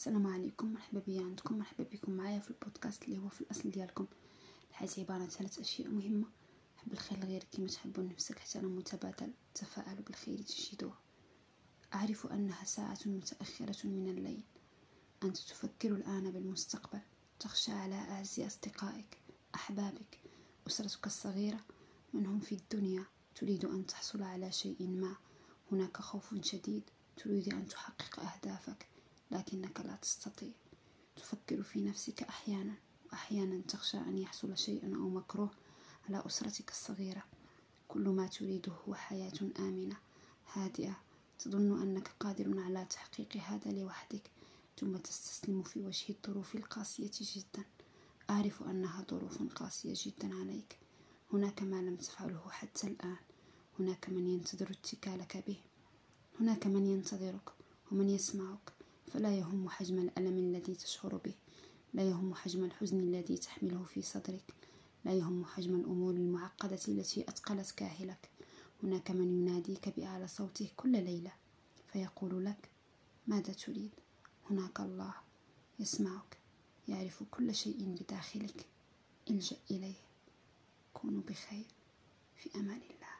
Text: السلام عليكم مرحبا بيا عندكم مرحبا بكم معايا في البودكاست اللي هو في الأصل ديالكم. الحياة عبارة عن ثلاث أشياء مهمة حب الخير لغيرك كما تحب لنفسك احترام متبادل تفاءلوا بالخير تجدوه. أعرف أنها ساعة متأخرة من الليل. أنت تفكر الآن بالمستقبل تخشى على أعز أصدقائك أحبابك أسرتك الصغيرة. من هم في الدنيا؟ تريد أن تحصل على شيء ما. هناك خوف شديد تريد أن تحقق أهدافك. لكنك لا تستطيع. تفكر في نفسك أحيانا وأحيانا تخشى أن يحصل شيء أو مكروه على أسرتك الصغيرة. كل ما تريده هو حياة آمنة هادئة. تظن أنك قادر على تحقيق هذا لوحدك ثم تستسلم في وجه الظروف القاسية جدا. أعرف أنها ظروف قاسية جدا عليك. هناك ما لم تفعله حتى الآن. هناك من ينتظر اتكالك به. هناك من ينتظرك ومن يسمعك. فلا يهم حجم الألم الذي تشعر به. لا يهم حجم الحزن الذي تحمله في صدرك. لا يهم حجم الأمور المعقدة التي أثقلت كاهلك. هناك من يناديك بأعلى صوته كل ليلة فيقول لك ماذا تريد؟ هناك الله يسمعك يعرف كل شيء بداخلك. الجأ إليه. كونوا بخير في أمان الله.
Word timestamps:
السلام 0.00 0.26
عليكم 0.26 0.72
مرحبا 0.72 1.00
بيا 1.06 1.22
عندكم 1.22 1.58
مرحبا 1.58 1.84
بكم 1.84 2.12
معايا 2.12 2.38
في 2.38 2.50
البودكاست 2.50 3.04
اللي 3.04 3.18
هو 3.18 3.28
في 3.28 3.40
الأصل 3.40 3.70
ديالكم. 3.70 4.06
الحياة 4.70 4.88
عبارة 4.98 5.22
عن 5.22 5.28
ثلاث 5.28 5.58
أشياء 5.58 5.88
مهمة 5.88 6.26
حب 6.76 6.92
الخير 6.92 7.18
لغيرك 7.18 7.46
كما 7.52 7.66
تحب 7.66 8.00
لنفسك 8.00 8.36
احترام 8.36 8.76
متبادل 8.76 9.32
تفاءلوا 9.54 10.04
بالخير 10.04 10.42
تجدوه. 10.42 10.94
أعرف 11.94 12.26
أنها 12.26 12.64
ساعة 12.64 12.98
متأخرة 13.06 13.86
من 13.86 14.08
الليل. 14.08 14.42
أنت 15.22 15.36
تفكر 15.36 15.88
الآن 15.88 16.30
بالمستقبل 16.30 17.00
تخشى 17.40 17.72
على 17.72 17.94
أعز 17.94 18.40
أصدقائك 18.40 19.18
أحبابك 19.54 20.18
أسرتك 20.66 21.06
الصغيرة. 21.06 21.60
من 22.12 22.26
هم 22.26 22.40
في 22.40 22.54
الدنيا؟ 22.54 23.04
تريد 23.34 23.64
أن 23.64 23.86
تحصل 23.86 24.22
على 24.22 24.52
شيء 24.52 24.86
ما. 24.86 25.16
هناك 25.72 25.96
خوف 25.96 26.34
شديد 26.42 26.82
تريد 27.16 27.54
أن 27.54 27.68
تحقق 27.68 28.20
أهدافك. 28.20 28.89
لكنك 29.30 29.80
لا 29.80 29.96
تستطيع. 29.96 30.52
تفكر 31.16 31.62
في 31.62 31.80
نفسك 31.80 32.22
أحيانا 32.22 32.74
وأحيانا 33.06 33.62
تخشى 33.68 33.98
أن 33.98 34.18
يحصل 34.18 34.58
شيء 34.58 34.96
أو 34.96 35.08
مكروه 35.08 35.50
على 36.08 36.22
أسرتك 36.26 36.70
الصغيرة. 36.70 37.24
كل 37.88 38.08
ما 38.08 38.26
تريده 38.26 38.72
هو 38.72 38.94
حياة 38.94 39.32
آمنة 39.58 39.96
هادئة. 40.52 40.96
تظن 41.38 41.82
أنك 41.82 42.10
قادر 42.20 42.60
على 42.60 42.84
تحقيق 42.84 43.36
هذا 43.36 43.72
لوحدك 43.72 44.30
ثم 44.80 44.96
تستسلم 44.96 45.62
في 45.62 45.80
وجه 45.80 46.04
الظروف 46.10 46.54
القاسية 46.54 47.10
جدا. 47.20 47.64
أعرف 48.30 48.62
أنها 48.62 49.04
ظروف 49.10 49.42
قاسية 49.42 49.94
جدا 49.96 50.34
عليك. 50.34 50.78
هناك 51.32 51.62
ما 51.62 51.82
لم 51.82 51.96
تفعله 51.96 52.50
حتى 52.50 52.86
الآن. 52.86 53.16
هناك 53.78 54.08
من 54.08 54.26
ينتظر 54.26 54.70
اتكالك 54.70 55.44
به. 55.46 55.56
هناك 56.40 56.66
من 56.66 56.86
ينتظرك 56.86 57.50
ومن 57.92 58.10
يسمعك. 58.10 58.79
فلا 59.12 59.36
يهم 59.38 59.68
حجم 59.68 59.98
الألم 59.98 60.38
الذي 60.38 60.74
تشعر 60.74 61.16
به. 61.16 61.34
لا 61.94 62.02
يهم 62.02 62.34
حجم 62.34 62.64
الحزن 62.64 63.00
الذي 63.00 63.38
تحمله 63.38 63.82
في 63.82 64.02
صدرك. 64.02 64.54
لا 65.04 65.12
يهم 65.12 65.44
حجم 65.44 65.74
الأمور 65.74 66.14
المعقدة 66.14 66.80
التي 66.88 67.28
أثقلت 67.28 67.70
كاهلك. 67.70 68.30
هناك 68.82 69.10
من 69.10 69.40
يناديك 69.40 69.88
بأعلى 69.88 70.26
صوته 70.26 70.68
كل 70.76 70.92
ليلة 70.92 71.32
فيقول 71.92 72.44
لك 72.44 72.70
ماذا 73.26 73.52
تريد؟ 73.52 73.90
هناك 74.50 74.80
الله 74.80 75.14
يسمعك 75.78 76.38
يعرف 76.88 77.22
كل 77.30 77.54
شيء 77.54 77.96
بداخلك. 78.00 78.66
الجأ 79.30 79.56
إليه. 79.70 80.00
كونوا 80.94 81.22
بخير 81.28 81.66
في 82.36 82.50
أمان 82.54 82.80
الله. 82.90 83.19